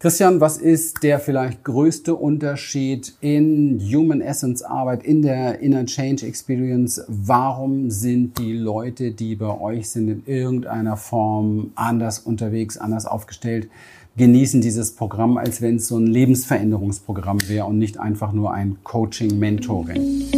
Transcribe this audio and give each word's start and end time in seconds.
Christian, 0.00 0.40
was 0.40 0.58
ist 0.58 1.02
der 1.02 1.18
vielleicht 1.18 1.64
größte 1.64 2.14
Unterschied 2.14 3.14
in 3.20 3.80
Human 3.80 4.20
Essence 4.20 4.62
Arbeit, 4.62 5.02
in 5.02 5.22
der 5.22 5.58
Inner 5.58 5.86
Change 5.86 6.24
Experience? 6.24 7.02
Warum 7.08 7.90
sind 7.90 8.38
die 8.38 8.52
Leute, 8.52 9.10
die 9.10 9.34
bei 9.34 9.60
euch 9.60 9.90
sind, 9.90 10.08
in 10.08 10.22
irgendeiner 10.24 10.96
Form 10.96 11.72
anders 11.74 12.20
unterwegs, 12.20 12.78
anders 12.78 13.06
aufgestellt, 13.06 13.68
genießen 14.16 14.60
dieses 14.60 14.94
Programm, 14.94 15.36
als 15.36 15.62
wenn 15.62 15.76
es 15.76 15.88
so 15.88 15.98
ein 15.98 16.06
Lebensveränderungsprogramm 16.06 17.38
wäre 17.48 17.66
und 17.66 17.78
nicht 17.78 17.98
einfach 17.98 18.32
nur 18.32 18.52
ein 18.52 18.76
Coaching-Mentoring? 18.84 20.37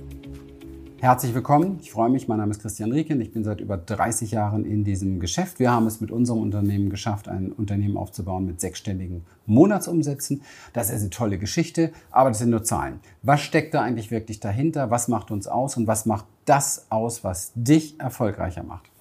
Herzlich 1.01 1.33
willkommen. 1.33 1.79
Ich 1.81 1.89
freue 1.89 2.11
mich. 2.11 2.27
Mein 2.27 2.37
Name 2.37 2.51
ist 2.51 2.61
Christian 2.61 2.91
Rieken. 2.91 3.19
Ich 3.21 3.33
bin 3.33 3.43
seit 3.43 3.59
über 3.59 3.75
30 3.75 4.29
Jahren 4.29 4.65
in 4.65 4.83
diesem 4.83 5.19
Geschäft. 5.19 5.57
Wir 5.57 5.71
haben 5.71 5.87
es 5.87 5.99
mit 5.99 6.11
unserem 6.11 6.39
Unternehmen 6.39 6.91
geschafft, 6.91 7.27
ein 7.27 7.51
Unternehmen 7.51 7.97
aufzubauen 7.97 8.45
mit 8.45 8.61
sechsstelligen 8.61 9.25
Monatsumsätzen. 9.47 10.43
Das 10.73 10.91
ist 10.91 11.01
eine 11.01 11.09
tolle 11.09 11.39
Geschichte, 11.39 11.91
aber 12.11 12.29
das 12.29 12.37
sind 12.37 12.51
nur 12.51 12.63
Zahlen. 12.63 12.99
Was 13.23 13.41
steckt 13.41 13.73
da 13.73 13.81
eigentlich 13.81 14.11
wirklich 14.11 14.41
dahinter? 14.41 14.91
Was 14.91 15.07
macht 15.07 15.31
uns 15.31 15.47
aus 15.47 15.75
und 15.75 15.87
was 15.87 16.05
macht 16.05 16.25
das 16.45 16.85
aus, 16.91 17.23
was 17.23 17.51
dich 17.55 17.99
erfolgreicher 17.99 18.61
macht? 18.61 18.91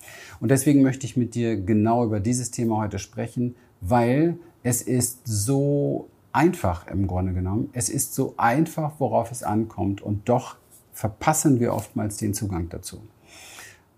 Und 0.40 0.50
deswegen 0.50 0.80
möchte 0.80 1.04
ich 1.04 1.18
mit 1.18 1.34
dir 1.34 1.60
genau 1.60 2.06
über 2.06 2.18
dieses 2.18 2.50
Thema 2.50 2.78
heute 2.78 2.98
sprechen, 2.98 3.56
weil 3.82 4.38
es 4.62 4.80
ist 4.80 5.20
so 5.26 6.08
einfach 6.32 6.86
im 6.86 7.06
Grunde 7.06 7.34
genommen. 7.34 7.68
Es 7.74 7.90
ist 7.90 8.14
so 8.14 8.32
einfach, 8.38 8.92
worauf 9.00 9.30
es 9.30 9.42
ankommt 9.42 10.00
und 10.00 10.30
doch 10.30 10.56
verpassen 11.00 11.60
wir 11.60 11.72
oftmals 11.72 12.18
den 12.18 12.34
Zugang 12.34 12.68
dazu. 12.68 13.00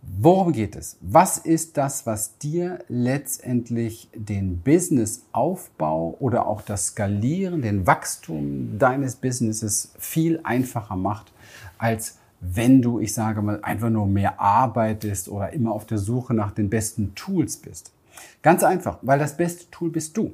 Worum 0.02 0.52
geht 0.52 0.76
es? 0.76 0.98
Was 1.00 1.36
ist 1.36 1.76
das, 1.76 2.06
was 2.06 2.38
dir 2.38 2.78
letztendlich 2.88 4.08
den 4.14 4.58
Businessaufbau 4.58 6.16
oder 6.20 6.46
auch 6.46 6.62
das 6.62 6.88
Skalieren, 6.88 7.62
den 7.62 7.88
Wachstum 7.88 8.78
deines 8.78 9.16
Businesses 9.16 9.92
viel 9.98 10.38
einfacher 10.44 10.94
macht, 10.94 11.32
als 11.76 12.18
wenn 12.40 12.82
du, 12.82 13.00
ich 13.00 13.14
sage 13.14 13.42
mal, 13.42 13.58
einfach 13.62 13.90
nur 13.90 14.06
mehr 14.06 14.40
arbeitest 14.40 15.28
oder 15.28 15.52
immer 15.52 15.72
auf 15.72 15.86
der 15.86 15.98
Suche 15.98 16.34
nach 16.34 16.52
den 16.52 16.70
besten 16.70 17.16
Tools 17.16 17.56
bist? 17.56 17.92
Ganz 18.42 18.62
einfach, 18.62 18.98
weil 19.02 19.18
das 19.18 19.36
beste 19.36 19.68
Tool 19.72 19.90
bist 19.90 20.16
du. 20.16 20.32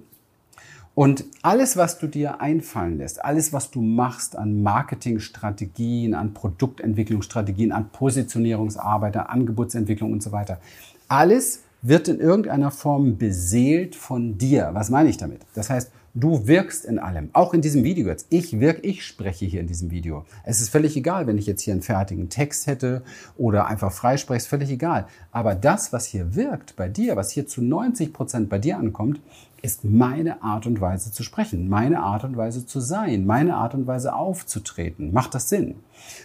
Und 0.99 1.27
alles, 1.43 1.77
was 1.77 2.01
du 2.01 2.09
dir 2.09 2.41
einfallen 2.41 2.99
lässt, 2.99 3.25
alles, 3.25 3.53
was 3.53 3.71
du 3.71 3.81
machst 3.81 4.35
an 4.35 4.65
Marketingstrategien, 4.65 6.13
an 6.13 6.35
Produktentwicklungsstrategien, 6.35 7.71
an 7.71 7.91
Positionierungsarbeit, 7.91 9.17
an 9.17 9.27
Angebotsentwicklung 9.27 10.11
und 10.11 10.25
so 10.25 10.33
weiter, 10.33 10.59
alles 11.07 11.63
wird 11.83 12.09
in 12.09 12.19
irgendeiner 12.19 12.73
Form 12.73 13.17
beseelt 13.17 13.95
von 13.95 14.39
dir. 14.39 14.71
Was 14.73 14.91
meine 14.91 15.09
ich 15.09 15.17
damit? 15.19 15.43
Das 15.55 15.71
heißt, 15.71 15.93
du 16.15 16.49
wirkst 16.49 16.85
in 16.85 16.99
allem. 16.99 17.31
Auch 17.33 17.55
in 17.55 17.61
diesem 17.61 17.85
Video 17.85 18.09
jetzt. 18.09 18.27
Ich 18.31 18.59
wirke, 18.59 18.81
ich 18.81 19.07
spreche 19.07 19.47
hier 19.47 19.61
in 19.61 19.69
diesem 19.69 19.93
Video. 19.93 20.25
Es 20.43 20.61
ist 20.61 20.71
völlig 20.71 20.97
egal, 20.97 21.29
wenn 21.29 21.39
ich 21.39 21.47
jetzt 21.47 21.63
hier 21.63 21.75
einen 21.75 21.83
fertigen 21.83 22.29
Text 22.29 22.67
hätte 22.67 23.05
oder 23.37 23.69
einfach 23.69 23.93
freispreche, 23.93 24.39
ist 24.39 24.49
völlig 24.49 24.71
egal. 24.71 25.07
Aber 25.31 25.55
das, 25.55 25.93
was 25.93 26.07
hier 26.07 26.35
wirkt 26.35 26.75
bei 26.75 26.89
dir, 26.89 27.15
was 27.15 27.31
hier 27.31 27.47
zu 27.47 27.63
90 27.63 28.13
Prozent 28.13 28.49
bei 28.49 28.59
dir 28.59 28.79
ankommt, 28.79 29.21
ist 29.63 29.85
meine 29.85 30.43
Art 30.43 30.67
und 30.67 30.81
Weise 30.81 31.13
zu 31.13 31.23
sprechen, 31.23 31.69
meine 31.69 32.01
Art 32.01 32.25
und 32.25 32.37
Weise 32.37 32.67
zu 32.67 32.81
sein, 32.81 33.27
meine 33.27 33.57
Art 33.57 33.75
und 33.75 33.87
Weise 33.87 34.15
aufzutreten. 34.15 35.13
Macht 35.13 35.35
das 35.35 35.49
Sinn? 35.49 35.77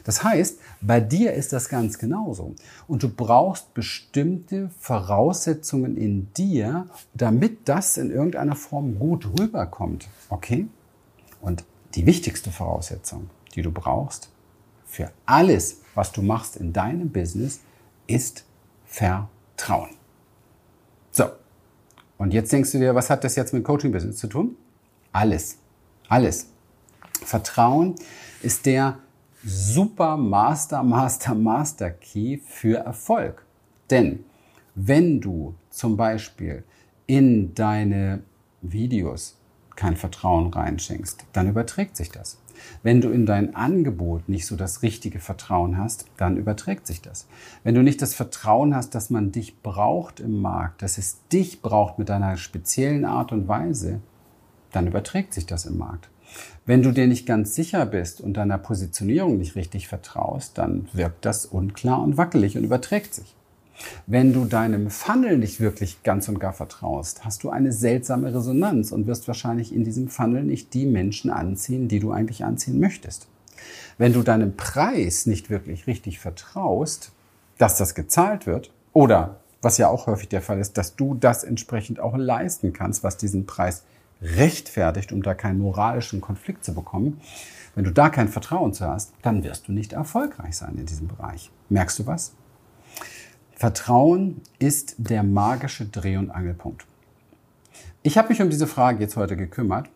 Das 0.04 0.24
heißt, 0.24 0.60
bei 0.82 1.00
dir 1.00 1.34
ist 1.34 1.54
das 1.54 1.70
ganz 1.70 1.98
genauso. 1.98 2.54
Und 2.88 3.04
du 3.04 3.10
brauchst 3.10 3.74
bestimmte 3.74 4.70
Voraussetzungen 4.80 5.98
in 5.98 6.32
dir, 6.34 6.88
damit 7.14 7.68
das 7.68 7.98
in 7.98 8.12
irgendeiner 8.12 8.56
Form 8.56 9.00
gut 9.00 9.28
rüberkommt. 9.40 10.08
Okay? 10.30 10.68
Und 11.42 11.64
die 11.96 12.06
wichtigste 12.06 12.52
Voraussetzung, 12.52 13.30
die 13.56 13.62
du 13.62 13.72
brauchst 13.72 14.30
für 14.86 15.12
alles, 15.26 15.82
was 15.96 16.12
du 16.12 16.22
machst 16.22 16.56
in 16.56 16.72
deinem 16.72 17.10
Business, 17.10 17.62
ist 18.08 18.46
Vertrauen. 18.86 20.03
Und 22.18 22.34
jetzt 22.34 22.52
denkst 22.52 22.72
du 22.72 22.80
dir, 22.80 22.96
was 22.96 23.10
hat 23.10 23.24
das 23.24 23.36
jetzt 23.36 23.54
mit 23.54 23.64
Coaching-Business 23.64 24.18
zu 24.18 24.28
tun? 24.28 24.56
Alles. 25.12 25.58
Alles. 26.08 26.48
Vertrauen 27.24 27.96
ist 28.42 28.66
der 28.66 28.98
super 29.44 30.18
Master, 30.18 30.84
Master, 30.84 31.36
Master 31.36 31.92
Key 31.92 32.38
für 32.38 32.78
Erfolg. 32.78 33.46
Denn 33.90 34.24
wenn 34.76 35.22
du 35.22 35.56
zum 35.70 35.98
Beispiel 35.98 36.64
in 37.06 37.54
deine 37.54 38.24
Videos 38.62 39.38
kein 39.76 39.96
Vertrauen 39.96 40.52
reinschenkst, 40.52 41.26
dann 41.34 41.50
überträgt 41.50 41.96
sich 41.96 42.12
das. 42.12 42.38
Wenn 42.82 43.02
du 43.02 43.10
in 43.10 43.26
dein 43.26 43.56
Angebot 43.56 44.30
nicht 44.30 44.46
so 44.46 44.56
das 44.56 44.84
richtige 44.84 45.20
Vertrauen 45.20 45.78
hast, 45.78 46.06
dann 46.18 46.38
überträgt 46.38 46.88
sich 46.88 47.02
das. 47.02 47.28
Wenn 47.64 47.76
du 47.76 47.82
nicht 47.82 48.02
das 48.02 48.14
Vertrauen 48.14 48.76
hast, 48.76 48.96
dass 48.96 49.10
man 49.10 49.32
dich 49.32 49.62
braucht 49.62 50.20
im 50.20 50.42
Markt, 50.42 50.82
dass 50.82 50.98
es 50.98 51.20
dich 51.32 51.62
braucht 51.62 52.00
mit 52.00 52.10
deiner 52.10 52.38
speziellen 52.38 53.06
Art 53.06 53.32
und 53.32 53.48
Weise, 53.48 54.00
dann 54.72 54.88
überträgt 54.88 55.34
sich 55.34 55.46
das 55.46 55.66
im 55.66 55.78
Markt. 55.78 56.10
Wenn 56.66 56.82
du 56.82 56.92
dir 56.92 57.08
nicht 57.08 57.26
ganz 57.26 57.54
sicher 57.54 57.86
bist 57.86 58.22
und 58.22 58.38
deiner 58.38 58.58
Positionierung 58.58 59.38
nicht 59.38 59.56
richtig 59.56 59.88
vertraust, 59.88 60.58
dann 60.58 60.88
wirkt 60.94 61.26
das 61.26 61.46
unklar 61.46 62.02
und 62.02 62.18
wackelig 62.18 62.58
und 62.58 62.64
überträgt 62.64 63.14
sich. 63.14 63.36
Wenn 64.08 64.34
du 64.34 64.46
deinem 64.46 64.90
Funnel 64.90 65.38
nicht 65.38 65.60
wirklich 65.60 66.04
ganz 66.04 66.28
und 66.30 66.40
gar 66.40 66.54
vertraust, 66.54 67.26
hast 67.26 67.44
du 67.44 67.50
eine 67.50 67.72
seltsame 67.72 68.34
Resonanz 68.34 68.92
und 68.92 69.08
wirst 69.08 69.28
wahrscheinlich 69.28 69.74
in 69.74 69.84
diesem 69.84 70.08
Funnel 70.08 70.44
nicht 70.44 70.74
die 70.74 70.86
Menschen 70.86 71.32
anziehen, 71.32 71.88
die 71.88 72.00
du 72.00 72.12
eigentlich 72.12 72.44
anziehen 72.44 72.80
möchtest. 72.80 73.28
Wenn 73.98 74.14
du 74.14 74.24
deinem 74.24 74.56
Preis 74.56 75.26
nicht 75.26 75.50
wirklich 75.50 75.88
richtig 75.88 76.20
vertraust, 76.20 77.12
dass 77.58 77.78
das 77.78 77.96
gezahlt 77.96 78.46
wird 78.46 78.72
oder 78.92 79.38
was 79.62 79.78
ja 79.78 79.88
auch 79.88 80.08
häufig 80.08 80.28
der 80.28 80.42
Fall 80.42 80.60
ist, 80.60 80.78
dass 80.78 80.96
du 80.96 81.16
das 81.16 81.44
entsprechend 81.44 82.00
auch 82.00 82.18
leisten 82.18 82.74
kannst, 82.74 83.04
was 83.04 83.18
diesen 83.18 83.46
Preis 83.46 83.84
rechtfertigt, 84.22 85.12
um 85.12 85.22
da 85.22 85.34
keinen 85.34 85.60
moralischen 85.60 86.22
Konflikt 86.22 86.64
zu 86.64 86.74
bekommen. 86.74 87.22
Wenn 87.76 87.86
du 87.86 87.92
da 87.92 88.10
kein 88.10 88.28
Vertrauen 88.28 88.74
zu 88.74 88.88
hast, 88.88 89.14
dann 89.22 89.44
wirst 89.44 89.68
du 89.68 89.72
nicht 89.72 89.94
erfolgreich 89.94 90.58
sein 90.58 90.78
in 90.78 90.86
diesem 90.86 91.08
Bereich. 91.08 91.50
Merkst 91.70 92.00
du 92.00 92.06
was? 92.06 92.34
Vertrauen 93.56 94.42
ist 94.60 94.96
der 94.98 95.24
magische 95.24 95.86
Dreh- 95.86 96.18
und 96.18 96.32
Angelpunkt. 96.32 96.86
Ich 98.02 98.18
habe 98.18 98.30
mich 98.30 98.42
um 98.42 98.50
diese 98.50 98.68
Frage 98.68 99.00
jetzt 99.00 99.16
heute 99.16 99.38
gekümmert, 99.38 99.90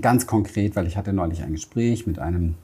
ganz 0.00 0.26
konkret, 0.26 0.76
weil 0.76 0.86
ich 0.86 0.96
hatte 0.96 1.12
neulich 1.12 1.42
ein 1.42 1.52
Gespräch 1.52 2.06
mit 2.06 2.18
einem 2.18 2.54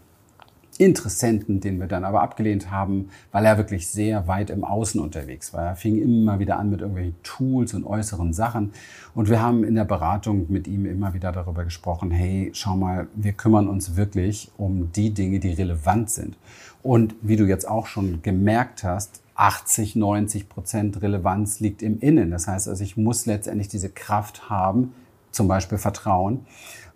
Interessenten, 0.81 1.61
den 1.61 1.79
wir 1.79 1.89
dann 1.89 2.05
aber 2.05 2.23
abgelehnt 2.23 2.71
haben, 2.71 3.11
weil 3.33 3.45
er 3.45 3.59
wirklich 3.59 3.89
sehr 3.89 4.29
weit 4.29 4.49
im 4.49 4.65
Außen 4.65 4.99
unterwegs 4.99 5.53
war. 5.53 5.67
Er 5.67 5.77
fing 5.77 6.01
immer 6.01 6.39
wieder 6.39 6.59
an 6.59 6.71
mit 6.71 6.81
irgendwelchen 6.81 7.17
Tools 7.23 7.75
und 7.75 7.85
äußeren 7.85 8.33
Sachen. 8.33 8.73
Und 9.15 9.29
wir 9.29 9.43
haben 9.43 9.63
in 9.63 9.75
der 9.75 9.85
Beratung 9.85 10.47
mit 10.49 10.67
ihm 10.67 10.87
immer 10.87 11.13
wieder 11.13 11.33
darüber 11.33 11.65
gesprochen, 11.65 12.11
hey, 12.11 12.51
schau 12.55 12.77
mal, 12.77 13.09
wir 13.15 13.33
kümmern 13.33 13.69
uns 13.69 13.97
wirklich 13.97 14.51
um 14.57 14.91
die 14.93 15.11
Dinge, 15.11 15.39
die 15.39 15.53
relevant 15.53 16.09
sind. 16.09 16.39
Und 16.83 17.15
wie 17.21 17.37
du 17.37 17.45
jetzt 17.45 17.69
auch 17.69 17.87
schon 17.87 18.23
gemerkt 18.23 18.83
hast, 18.83 19.21
80, 19.41 19.97
90 19.97 20.49
Prozent 20.49 21.01
Relevanz 21.01 21.61
liegt 21.61 21.83
im 21.83 21.99
Innen. 22.01 22.31
Das 22.31 22.47
heißt 22.47 22.69
also, 22.69 22.85
ich 22.85 22.97
muss 22.97 23.25
letztendlich 23.25 23.69
diese 23.69 23.89
Kraft 23.89 24.51
haben, 24.51 24.93
zum 25.31 25.49
Beispiel 25.49 25.79
Vertrauen, 25.79 26.47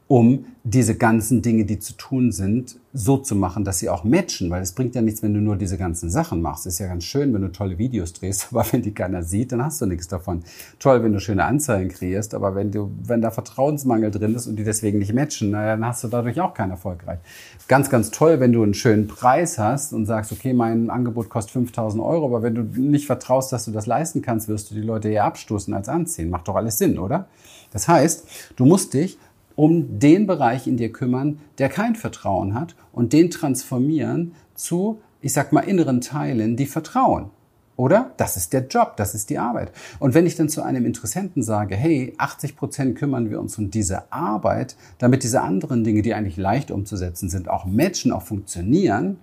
um 0.07 0.45
diese 0.65 0.97
ganzen 0.97 1.41
Dinge, 1.41 1.65
die 1.65 1.79
zu 1.79 1.95
tun 1.95 2.31
sind, 2.31 2.77
so 2.93 3.17
zu 3.17 3.35
machen, 3.35 3.65
dass 3.65 3.79
sie 3.79 3.89
auch 3.89 4.05
matchen, 4.05 4.51
weil 4.51 4.63
es 4.63 4.73
bringt 4.73 4.95
ja 4.95 5.03
nichts, 5.03 5.23
wenn 5.23 5.35
du 5.35 5.41
nur 5.41 5.57
diese 5.57 5.77
ganzen 5.79 6.11
Sachen 6.11 6.41
machst. 6.43 6.67
ist 6.67 6.79
ja 6.79 6.87
ganz 6.87 7.05
schön, 7.05 7.33
wenn 7.35 7.43
du 7.43 7.53
tolle 7.53 7.79
Videos 7.79 8.13
drehst, 8.13 8.49
aber 8.53 8.65
wenn 8.71 8.83
die 8.83 8.93
keiner 8.93 9.23
sieht, 9.23 9.53
dann 9.53 9.65
hast 9.65 9.81
du 9.81 9.87
nichts 9.87 10.09
davon. 10.09 10.43
Toll, 10.79 11.03
wenn 11.03 11.13
du 11.13 11.21
schöne 11.21 11.45
Anzeigen 11.45 11.89
kreierst, 11.89 12.35
aber 12.35 12.55
wenn 12.55 12.71
du, 12.71 12.91
wenn 13.03 13.21
da 13.21 13.31
Vertrauensmangel 13.31 14.11
drin 14.11 14.35
ist 14.35 14.47
und 14.47 14.57
die 14.57 14.65
deswegen 14.65 14.99
nicht 14.99 15.13
matchen, 15.15 15.51
naja, 15.51 15.77
dann 15.77 15.87
hast 15.87 16.05
du 16.05 16.09
dadurch 16.09 16.41
auch 16.41 16.55
keinen 16.55 16.71
Erfolgreich. 16.71 17.19
Ganz, 17.67 17.89
ganz 17.89 18.11
toll, 18.11 18.41
wenn 18.41 18.53
du 18.53 18.63
einen 18.63 18.75
schönen 18.75 19.07
Preis 19.07 19.59
hast 19.59 19.93
und 19.93 20.07
sagst, 20.07 20.33
okay, 20.33 20.53
mein 20.53 20.91
Angebot 20.91 21.31
kostet 21.31 21.53
5000 21.53 22.03
Euro, 22.03 22.27
aber 22.27 22.43
wenn 22.43 22.55
du 22.55 22.63
nicht 22.63 23.07
vertraust, 23.07 23.53
dass 23.53 23.65
du 23.65 23.71
das 23.71 23.87
leisten 23.87 24.21
kannst, 24.21 24.49
wirst 24.49 24.71
du 24.71 24.75
die 24.75 24.83
Leute 24.83 25.09
eher 25.09 25.25
abstoßen 25.25 25.73
als 25.73 25.89
anziehen. 25.89 26.31
Macht 26.31 26.49
doch 26.49 26.57
alles 26.57 26.79
Sinn, 26.79 26.99
oder? 26.99 27.27
Das 27.73 27.89
heißt, 27.89 28.29
du 28.57 28.67
musst 28.67 28.95
dich 28.95 29.19
um 29.57 29.99
den 29.99 30.27
Bereich 30.27 30.67
in 30.67 30.77
dir 30.77 30.93
kümmern, 30.93 31.39
der 31.59 31.69
kein 31.69 31.95
Vertrauen 31.95 32.55
hat 32.55 32.75
und 32.93 33.13
den 33.13 33.31
transformieren 33.31 34.35
zu, 34.55 35.01
ich 35.21 35.33
sag 35.33 35.53
mal, 35.53 35.61
inneren 35.61 36.01
Teilen, 36.01 36.57
die 36.57 36.67
vertrauen. 36.67 37.31
Oder? 37.77 38.13
Das 38.19 38.37
ist 38.37 38.53
der 38.53 38.67
Job, 38.67 38.97
das 38.97 39.15
ist 39.15 39.31
die 39.31 39.39
Arbeit. 39.39 39.73
Und 39.99 40.15
wenn 40.15 40.27
ich 40.27 40.37
dann 40.37 40.49
zu 40.49 40.63
einem 40.63 40.87
Interessenten 40.87 41.43
sage, 41.43 41.75
hey, 41.75 42.15
80 42.19 42.57
Prozent 42.57 42.97
kümmern 42.97 43.31
wir 43.31 43.41
uns 43.41 43.59
um 43.59 43.71
diese 43.71 44.13
Arbeit, 44.13 44.77
damit 44.99 45.25
diese 45.25 45.41
anderen 45.41 45.83
Dinge, 45.83 46.03
die 46.03 46.15
eigentlich 46.15 46.37
leicht 46.37 46.71
umzusetzen 46.71 47.29
sind, 47.29 47.49
auch 47.49 47.65
matchen, 47.65 48.13
auch 48.13 48.23
funktionieren, 48.23 49.19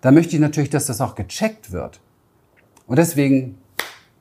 dann 0.00 0.14
möchte 0.14 0.34
ich 0.34 0.40
natürlich, 0.40 0.70
dass 0.70 0.86
das 0.86 1.00
auch 1.00 1.14
gecheckt 1.14 1.70
wird. 1.70 2.00
Und 2.86 2.98
deswegen 2.98 3.58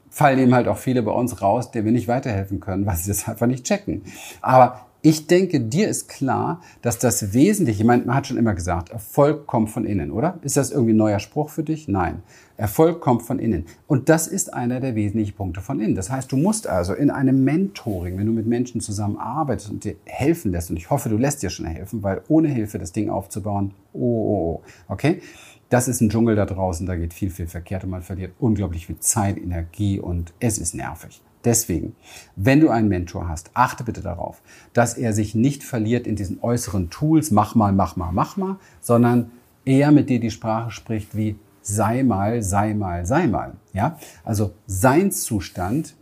fallen 0.09 0.38
eben 0.38 0.53
halt 0.53 0.67
auch 0.67 0.77
viele 0.77 1.01
bei 1.01 1.11
uns 1.11 1.41
raus, 1.41 1.71
denen 1.71 1.85
wir 1.85 1.91
nicht 1.91 2.07
weiterhelfen 2.07 2.59
können, 2.59 2.85
weil 2.85 2.95
sie 2.95 3.07
das 3.07 3.27
einfach 3.27 3.47
nicht 3.47 3.65
checken. 3.65 4.03
Aber 4.41 4.85
ich 5.05 5.27
denke, 5.27 5.59
dir 5.59 5.89
ist 5.89 6.07
klar, 6.07 6.61
dass 6.81 6.97
das 6.97 7.33
Wesentliche, 7.33 7.81
ich 7.81 7.85
meine, 7.85 8.05
man 8.05 8.15
hat 8.15 8.25
schon 8.25 8.38
immer 8.38 8.53
gesagt, 8.53 8.89
Erfolg 8.89 9.47
kommt 9.47 9.69
von 9.69 9.83
innen, 9.83 10.11
oder? 10.11 10.39
Ist 10.44 10.55
das 10.55 10.71
irgendwie 10.71 10.94
ein 10.94 10.97
neuer 10.97 11.19
Spruch 11.19 11.50
für 11.50 11.61
dich? 11.61 11.89
Nein. 11.89 12.23
Erfolg 12.55 13.01
kommt 13.01 13.21
von 13.21 13.38
innen. 13.38 13.65
Und 13.85 14.07
das 14.07 14.27
ist 14.27 14.53
einer 14.53 14.79
der 14.79 14.95
wesentlichen 14.95 15.35
Punkte 15.35 15.59
von 15.59 15.81
innen. 15.81 15.95
Das 15.95 16.09
heißt, 16.09 16.31
du 16.31 16.38
musst 16.38 16.67
also 16.67 16.94
in 16.94 17.09
einem 17.09 17.44
Mentoring, 17.44 18.17
wenn 18.17 18.27
du 18.27 18.31
mit 18.31 18.47
Menschen 18.47 18.79
zusammenarbeitest 18.79 19.71
und 19.71 19.83
dir 19.83 19.95
helfen 20.05 20.53
lässt, 20.53 20.69
und 20.69 20.77
ich 20.77 20.89
hoffe, 20.89 21.09
du 21.09 21.17
lässt 21.17 21.44
dir 21.44 21.50
schon 21.50 21.65
helfen, 21.65 22.01
weil 22.01 22.21
ohne 22.29 22.47
Hilfe 22.47 22.79
das 22.79 22.94
Ding 22.94 23.09
aufzubauen, 23.09 23.73
oh, 23.91 24.00
oh, 24.00 24.61
oh, 24.61 24.61
okay? 24.88 25.19
Das 25.67 25.89
ist 25.89 26.00
ein 26.00 26.11
Dschungel 26.11 26.38
da 26.38 26.45
draußen, 26.45 26.88
da 26.88 26.95
geht 26.95 27.13
viel, 27.13 27.29
viel 27.29 27.47
verkehrt 27.47 27.83
und 27.83 27.89
man 27.89 28.03
verliert 28.03 28.35
unglaublich 28.39 28.88
viel 28.88 29.00
Zeit, 29.00 29.38
Energie 29.38 30.00
und 30.00 30.33
es 30.39 30.59
ist 30.59 30.75
nervig. 30.75 31.21
Deswegen, 31.45 31.95
wenn 32.35 32.59
du 32.59 32.69
einen 32.69 32.87
Mentor 32.87 33.27
hast, 33.27 33.51
achte 33.53 33.83
bitte 33.83 34.01
darauf, 34.01 34.41
dass 34.73 34.93
er 34.95 35.13
sich 35.13 35.35
nicht 35.35 35.63
verliert 35.63 36.07
in 36.07 36.15
diesen 36.15 36.41
äußeren 36.41 36.89
Tools, 36.89 37.31
mach 37.31 37.55
mal, 37.55 37.73
mach 37.73 37.95
mal, 37.95 38.11
mach 38.11 38.37
mal, 38.37 38.57
sondern 38.79 39.31
eher 39.65 39.91
mit 39.91 40.09
dir 40.09 40.19
die 40.19 40.31
Sprache 40.31 40.71
spricht 40.71 41.15
wie 41.15 41.35
sei 41.61 42.03
mal, 42.03 42.41
sei 42.43 42.73
mal, 42.73 43.05
sei 43.05 43.27
mal. 43.27 43.53
Ja? 43.73 43.97
Also 44.23 44.53
Seinszustand 44.67 45.95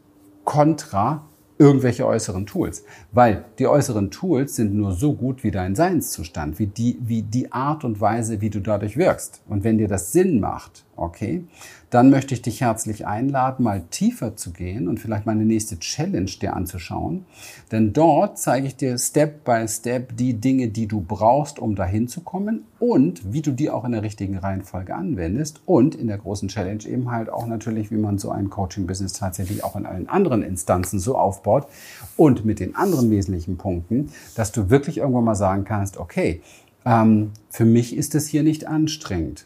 kontra 0.43 1.23
irgendwelche 1.61 2.07
äußeren 2.07 2.47
Tools. 2.47 2.83
Weil 3.11 3.45
die 3.59 3.67
äußeren 3.67 4.09
Tools 4.09 4.55
sind 4.55 4.73
nur 4.73 4.93
so 4.93 5.13
gut 5.13 5.43
wie 5.43 5.51
dein 5.51 5.75
Seinszustand, 5.75 6.57
wie 6.57 6.65
die, 6.65 6.97
wie 7.01 7.21
die 7.21 7.51
Art 7.51 7.83
und 7.83 8.01
Weise, 8.01 8.41
wie 8.41 8.49
du 8.49 8.59
dadurch 8.59 8.97
wirkst. 8.97 9.43
Und 9.47 9.63
wenn 9.63 9.77
dir 9.77 9.88
das 9.88 10.11
Sinn 10.11 10.39
macht, 10.39 10.85
okay, 11.01 11.44
dann 11.89 12.09
möchte 12.09 12.33
ich 12.33 12.42
dich 12.42 12.62
herzlich 12.62 13.06
einladen, 13.06 13.63
mal 13.63 13.83
tiefer 13.89 14.38
zu 14.38 14.51
gehen 14.51 14.88
und 14.88 15.00
vielleicht 15.00 15.25
meine 15.25 15.44
nächste 15.44 15.77
Challenge 15.77 16.31
dir 16.42 16.56
anzuschauen. 16.56 17.25
Denn 17.71 17.92
dort 17.92 18.39
zeige 18.39 18.68
ich 18.68 18.77
dir 18.77 18.98
Step 18.98 19.44
by 19.44 19.68
Step 19.68 20.15
die 20.15 20.36
Dinge, 20.36 20.69
die 20.69 20.88
du 20.88 21.01
brauchst, 21.01 21.59
um 21.59 21.75
dahin 21.75 22.07
zu 22.07 22.21
kommen 22.21 22.63
und 22.80 23.33
wie 23.33 23.42
du 23.42 23.51
die 23.51 23.69
auch 23.69 23.83
in 23.83 23.92
der 23.92 24.03
richtigen 24.03 24.38
Reihenfolge 24.38 24.95
anwendest 24.95 25.62
und 25.65 25.95
in 25.95 26.07
der 26.07 26.18
großen 26.18 26.48
Challenge 26.48 26.86
eben 26.86 27.12
halt 27.12 27.30
auch 27.30 27.45
natürlich, 27.45 27.92
wie 27.92 27.98
man 27.98 28.18
so 28.18 28.31
ein 28.31 28.50
Coaching-Business 28.50 29.13
tatsächlich 29.13 29.65
auch 29.65 29.75
in 29.75 29.86
allen 29.86 30.07
anderen 30.07 30.44
Instanzen 30.44 31.00
so 31.00 31.18
aufbaut 31.18 31.68
und 32.15 32.45
mit 32.45 32.62
den 32.62 32.75
anderen 32.75 33.09
wesentlichen 33.12 33.57
Punkten, 33.57 34.12
dass 34.36 34.53
du 34.53 34.69
wirklich 34.69 35.00
irgendwann 35.00 35.25
mal 35.25 35.36
sagen 35.36 35.65
kannst, 35.65 35.98
okay, 35.98 36.42
ähm, 36.86 37.31
für 37.50 37.65
mich 37.65 37.95
ist 37.95 38.15
es 38.15 38.27
hier 38.27 38.44
nicht 38.44 38.68
anstrengend, 38.68 39.45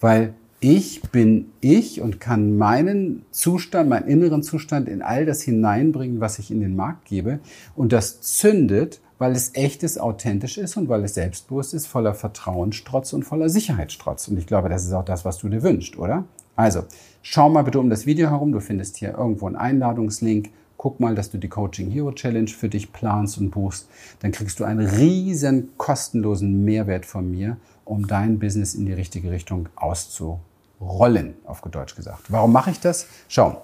weil 0.00 0.34
ich 0.60 1.00
bin 1.10 1.52
ich 1.62 2.02
und 2.02 2.20
kann 2.20 2.58
meinen 2.58 3.24
Zustand, 3.30 3.88
meinen 3.88 4.08
inneren 4.08 4.42
Zustand 4.42 4.88
in 4.88 5.00
all 5.00 5.24
das 5.24 5.40
hineinbringen, 5.40 6.20
was 6.20 6.38
ich 6.38 6.50
in 6.50 6.60
den 6.60 6.76
Markt 6.76 7.06
gebe. 7.06 7.40
Und 7.74 7.92
das 7.94 8.20
zündet, 8.20 9.00
weil 9.16 9.32
es 9.32 9.54
echtes, 9.54 9.96
authentisch 9.96 10.58
ist 10.58 10.76
und 10.76 10.90
weil 10.90 11.02
es 11.04 11.14
selbstbewusst 11.14 11.72
ist, 11.72 11.86
voller 11.86 12.12
Vertrauensstrotz 12.12 13.14
und 13.14 13.22
voller 13.22 13.48
Sicherheitsstrotz. 13.48 14.28
Und 14.28 14.38
ich 14.38 14.46
glaube, 14.46 14.68
das 14.68 14.84
ist 14.84 14.92
auch 14.92 15.04
das, 15.04 15.24
was 15.24 15.38
du 15.38 15.48
dir 15.48 15.62
wünschst, 15.62 15.98
oder? 15.98 16.24
Also, 16.56 16.84
schau 17.22 17.48
mal 17.48 17.62
bitte 17.62 17.80
um 17.80 17.88
das 17.88 18.04
Video 18.04 18.28
herum. 18.28 18.52
Du 18.52 18.60
findest 18.60 18.98
hier 18.98 19.16
irgendwo 19.16 19.46
einen 19.46 19.56
Einladungslink. 19.56 20.50
Guck 20.76 21.00
mal, 21.00 21.14
dass 21.14 21.30
du 21.30 21.38
die 21.38 21.48
Coaching 21.48 21.90
Hero 21.90 22.12
Challenge 22.12 22.48
für 22.48 22.68
dich 22.68 22.92
planst 22.92 23.38
und 23.38 23.50
buchst. 23.50 23.88
Dann 24.20 24.32
kriegst 24.32 24.60
du 24.60 24.64
einen 24.64 24.86
riesen 24.86 25.70
kostenlosen 25.78 26.64
Mehrwert 26.66 27.06
von 27.06 27.30
mir, 27.30 27.56
um 27.86 28.06
dein 28.06 28.38
Business 28.38 28.74
in 28.74 28.84
die 28.84 28.92
richtige 28.92 29.30
Richtung 29.30 29.70
auszuprobieren 29.74 30.49
rollen, 30.80 31.34
auf 31.44 31.60
Deutsch 31.62 31.94
gesagt. 31.94 32.24
Warum 32.28 32.52
mache 32.52 32.70
ich 32.70 32.80
das? 32.80 33.06
Schau, 33.28 33.62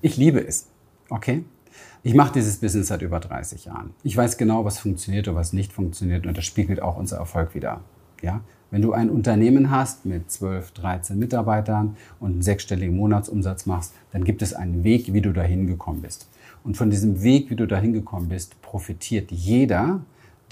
ich 0.00 0.16
liebe 0.16 0.44
es, 0.44 0.66
okay? 1.10 1.44
Ich 2.02 2.14
mache 2.14 2.32
dieses 2.32 2.56
Business 2.56 2.88
seit 2.88 3.02
über 3.02 3.20
30 3.20 3.66
Jahren. 3.66 3.94
Ich 4.02 4.16
weiß 4.16 4.36
genau, 4.36 4.64
was 4.64 4.78
funktioniert 4.78 5.28
und 5.28 5.36
was 5.36 5.52
nicht 5.52 5.72
funktioniert 5.72 6.26
und 6.26 6.36
das 6.36 6.44
spiegelt 6.44 6.82
auch 6.82 6.96
unser 6.96 7.18
Erfolg 7.18 7.54
wieder. 7.54 7.80
Ja? 8.22 8.40
Wenn 8.72 8.82
du 8.82 8.92
ein 8.92 9.10
Unternehmen 9.10 9.70
hast 9.70 10.04
mit 10.06 10.30
12, 10.30 10.72
13 10.72 11.18
Mitarbeitern 11.18 11.96
und 12.18 12.32
einen 12.32 12.42
sechsstelligen 12.42 12.96
Monatsumsatz 12.96 13.66
machst, 13.66 13.92
dann 14.12 14.24
gibt 14.24 14.42
es 14.42 14.54
einen 14.54 14.82
Weg, 14.82 15.12
wie 15.12 15.20
du 15.20 15.32
dahin 15.32 15.66
gekommen 15.66 16.02
bist. 16.02 16.26
Und 16.64 16.76
von 16.76 16.90
diesem 16.90 17.22
Weg, 17.22 17.50
wie 17.50 17.56
du 17.56 17.66
dahin 17.66 17.92
gekommen 17.92 18.28
bist, 18.28 18.60
profitiert 18.62 19.30
jeder, 19.30 20.00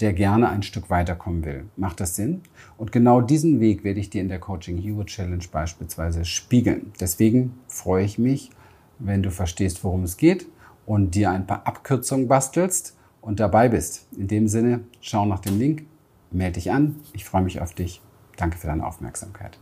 der 0.01 0.13
gerne 0.13 0.49
ein 0.49 0.63
Stück 0.63 0.89
weiterkommen 0.89 1.45
will. 1.45 1.65
Macht 1.75 1.99
das 1.99 2.15
Sinn? 2.15 2.41
Und 2.77 2.91
genau 2.91 3.21
diesen 3.21 3.59
Weg 3.59 3.83
werde 3.83 3.99
ich 3.99 4.09
dir 4.09 4.21
in 4.21 4.29
der 4.29 4.39
Coaching 4.39 4.77
Hero 4.77 5.03
Challenge 5.03 5.43
beispielsweise 5.51 6.25
spiegeln. 6.25 6.91
Deswegen 6.99 7.53
freue 7.67 8.03
ich 8.03 8.17
mich, 8.17 8.49
wenn 8.99 9.23
du 9.23 9.31
verstehst, 9.31 9.83
worum 9.83 10.03
es 10.03 10.17
geht 10.17 10.47
und 10.85 11.15
dir 11.15 11.31
ein 11.31 11.47
paar 11.47 11.67
Abkürzungen 11.67 12.27
bastelst 12.27 12.97
und 13.21 13.39
dabei 13.39 13.69
bist. 13.69 14.07
In 14.17 14.27
dem 14.27 14.47
Sinne, 14.47 14.81
schau 14.99 15.25
nach 15.25 15.39
dem 15.39 15.59
Link, 15.59 15.85
melde 16.31 16.53
dich 16.53 16.71
an. 16.71 16.95
Ich 17.13 17.25
freue 17.25 17.43
mich 17.43 17.61
auf 17.61 17.73
dich. 17.73 18.01
Danke 18.37 18.57
für 18.57 18.67
deine 18.67 18.85
Aufmerksamkeit. 18.85 19.59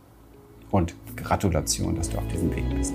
Und 0.70 0.94
Gratulation, 1.16 1.94
dass 1.96 2.08
du 2.08 2.18
auf 2.18 2.28
diesem 2.28 2.54
Weg 2.54 2.64
bist. 2.70 2.94